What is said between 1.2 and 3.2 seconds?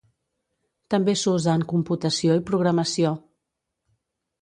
s'usa en computació i programació.